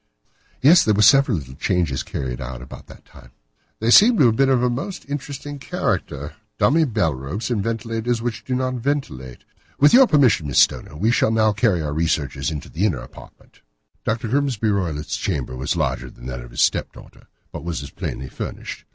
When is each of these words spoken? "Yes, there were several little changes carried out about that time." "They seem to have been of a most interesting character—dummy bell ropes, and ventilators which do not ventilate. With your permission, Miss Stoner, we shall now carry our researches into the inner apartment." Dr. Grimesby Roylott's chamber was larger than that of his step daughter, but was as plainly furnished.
"Yes, 0.63 0.83
there 0.83 0.95
were 0.95 1.03
several 1.03 1.37
little 1.37 1.53
changes 1.53 2.01
carried 2.01 2.41
out 2.41 2.59
about 2.63 2.87
that 2.87 3.05
time." 3.05 3.29
"They 3.79 3.91
seem 3.91 4.17
to 4.17 4.25
have 4.25 4.35
been 4.35 4.49
of 4.49 4.63
a 4.63 4.69
most 4.71 5.05
interesting 5.07 5.59
character—dummy 5.59 6.85
bell 6.85 7.13
ropes, 7.13 7.51
and 7.51 7.61
ventilators 7.61 8.19
which 8.19 8.43
do 8.43 8.55
not 8.55 8.73
ventilate. 8.77 9.43
With 9.79 9.93
your 9.93 10.07
permission, 10.07 10.47
Miss 10.47 10.57
Stoner, 10.57 10.95
we 10.97 11.11
shall 11.11 11.29
now 11.29 11.53
carry 11.53 11.83
our 11.83 11.93
researches 11.93 12.49
into 12.49 12.67
the 12.67 12.83
inner 12.83 12.97
apartment." 13.01 13.61
Dr. 14.03 14.27
Grimesby 14.29 14.71
Roylott's 14.71 15.17
chamber 15.17 15.55
was 15.55 15.75
larger 15.75 16.09
than 16.09 16.25
that 16.25 16.41
of 16.41 16.49
his 16.49 16.61
step 16.61 16.91
daughter, 16.93 17.27
but 17.51 17.63
was 17.63 17.83
as 17.83 17.91
plainly 17.91 18.27
furnished. 18.27 18.85